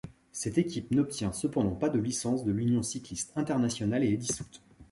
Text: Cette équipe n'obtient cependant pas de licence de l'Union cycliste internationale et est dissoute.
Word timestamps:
Cette 0.31 0.57
équipe 0.57 0.89
n'obtient 0.89 1.31
cependant 1.31 1.75
pas 1.75 1.89
de 1.89 1.99
licence 1.99 2.43
de 2.43 2.51
l'Union 2.51 2.81
cycliste 2.81 3.33
internationale 3.35 4.03
et 4.03 4.11
est 4.13 4.17
dissoute. 4.17 4.63